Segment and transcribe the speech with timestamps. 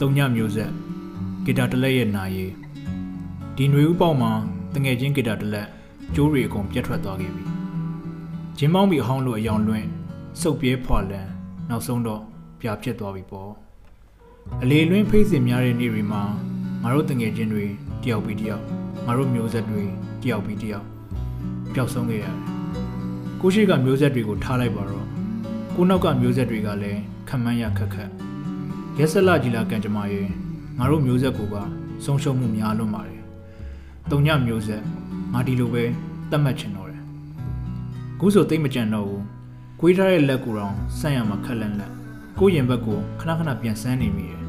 [0.00, 0.72] တုံညမျိုးဆက်
[1.44, 2.46] ဂီတာတစ်လက်ရဲ့နာရီ
[3.56, 4.32] ဒီຫນွေဥပေါက်မှာ
[4.74, 5.68] တငယ်ချင်းဂီတာတစ်လက်
[6.14, 7.44] ကျိုးရီအကုန်ပြတ်ထွက်သွားခဲ့ပြီ
[8.58, 9.86] ဂျင်းမောင်းပြီးအဟောင်းလိုအယောင်လွင့်
[10.40, 11.28] စုပ်ပြဲဖွာလန်
[11.68, 12.22] နောက်ဆုံးတော့
[12.60, 13.50] ပြာဖြစ်သွားပြီပေါ့
[14.62, 16.22] အလေလွင့်ဖိစင်များတဲ့နေ့တွေမှာ
[16.82, 17.64] ငါတို့တငယ်ချင်းတွေ
[18.02, 18.62] တယောက်ပြီးတယောက်
[19.06, 19.82] ငါတို့မျိုးဆက်တွေ
[20.22, 20.86] တယောက်ပြီးတယောက်
[21.74, 22.36] ပျောက်ဆုံးခဲ့ရတယ်
[23.40, 25.06] ကိုရှိကမျိုးဆက်တွေကိုထားလိုက်ပါတော့
[25.76, 28.10] ကိုနောက်ကမျိုးဆက်တွေကလည်းခံမှန်းရခက်ခက်
[29.00, 30.26] ရက်ဆက်လာကြီးလာကံကြမ္မာရဲ့
[30.78, 31.56] ငါတို့မျိုးဆက်ကိုက
[32.04, 33.22] ဆုံးရှုံးမှုများလွန်းပါတယ်။
[34.10, 34.82] တုံညမျိုးဆက်
[35.32, 35.84] ငါဒီလိုပဲ
[36.30, 37.02] တတ်မှတ်ချင်တော့တယ်။
[38.20, 39.22] ခုဆိုသိမ့်မကြံတော့ဘူး။
[39.80, 41.92] ကွေးထားတဲ့လက်ကိုတော့ဆန့်ရမှာခက်လန့်လန့်။
[42.38, 44.42] ကိုရင်ဘက်ကိုခဏခဏပြန်ဆန်းနေမိတယ်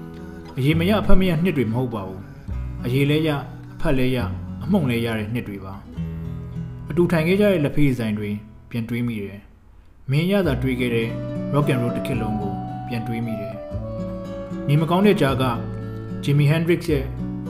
[0.56, 2.20] ။အရေးမရအဖက်မရနှစ်တွေမဟုတ်ပါဘူး။
[2.84, 3.30] အရေးလဲရ
[3.74, 4.18] အဖက်လဲရ
[4.64, 5.74] အမှုန့်လဲရတဲ့နှစ်တွေပါ။
[6.90, 8.30] အတူထိုင်ခဲ့ကြတဲ့လက်ဖေးဆိုင်တွေ
[8.70, 9.40] ပြန်တွေးမိတယ်။
[10.10, 11.08] မင်းရသာတွေးခဲ့တဲ့
[11.54, 12.52] rock and roll တစ်ခေတ်လုံးကို
[12.88, 13.56] ပြန်တွေးမိတယ်။
[14.72, 15.44] နေမကောင်းတဲ့ကြားက
[16.22, 17.04] ဂျီမီဟန်ဒရစ်ရဲ့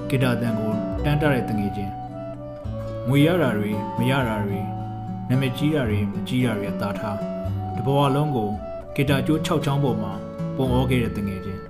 [0.08, 1.92] ဂီတာတန်ကိုတန်းတတဲ့တငယ်ချင်း
[3.08, 4.60] ငွေရတာတွေမရတာတွေ
[5.28, 7.18] နာမည်ကြီးတာတွေမကြီးတာတွေအသာထား
[7.76, 8.50] တဘဝလုံးကို
[8.94, 10.12] ဂီတာကျိုး6ချောင်းပေါ်မှာ
[10.56, 11.60] ပုံဩခဲ့တဲ့တငယ်ချင်း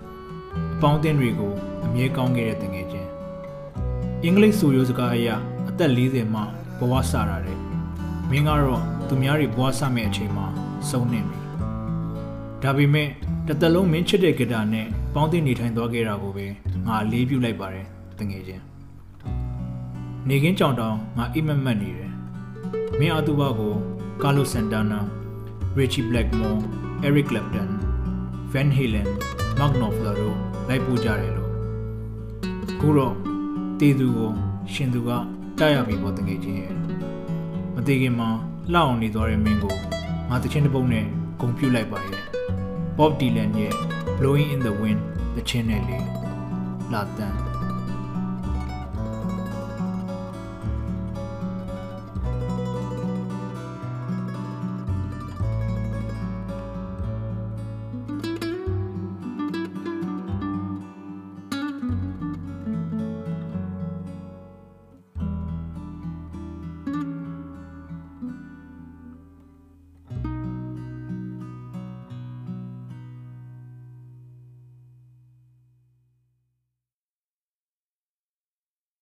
[0.75, 1.53] အပေါင်းအသင်းတွေကို
[1.84, 3.09] အမြဲကောင်းခဲ့တဲ့တငယ်ချင်း
[4.25, 5.28] အင်္ဂလိပ်ဆိုရိုးစကားအရ
[5.69, 6.43] အသက်40မှ
[6.78, 7.59] ဘဝစတာတဲ့
[8.31, 10.47] မင်းကတော့သူများတွေဘဝစမဲ့အချိန်မှာ
[10.91, 11.41] ဆုံးနေပြီ
[12.62, 13.09] ဒါပေမဲ့
[13.47, 16.47] တစ်သက်လုံးမင်းချစ်တဲ့ဂီတာနဲ့ ပေါင်းသိနေထိုင်သွားခဲ့တာကိုပဲ
[16.86, 17.86] ငါလေးပြုတ်လိုက်ပါတယ်
[18.19, 18.62] တငယ်ချင်း
[20.28, 22.12] နေကင်းကြောင်တောင်ငါအိမ်မက်မက်နေတယ်
[22.98, 23.75] မင်းအတူပါကို
[24.22, 25.00] ကာလိုဆန်တာနာ
[25.77, 26.61] ရီချီဘလက်မော်
[27.03, 27.69] အရစ်ကလပ်တန်
[28.53, 29.08] ဗန်ဟီလန်
[29.58, 30.36] မက်နော်ဖလာတို့
[30.69, 31.50] လိုက်ပို့ကြတယ်လို့
[32.81, 33.14] ခုတော့
[33.81, 34.31] တေသူကို
[34.72, 35.11] ရှင်သူက
[35.58, 36.72] တိုက်ရပြီပေါ့တငယ်ချင်းရဲ့
[37.75, 38.28] မသေးခင်မှာ
[38.72, 39.77] လှအောင်နေသွားတဲ့မင်းကို
[40.28, 41.04] ငါတချင်းတစ်ပုတ်နဲ့
[41.41, 42.22] ဂုံပြုတ်လိုက်ပါရဲ့
[42.97, 43.90] Bob Dylan ရဲ့
[44.20, 45.03] Blowing in the Wind
[45.36, 46.08] တချင်းနဲ့လေး
[46.92, 47.50] လာတန်း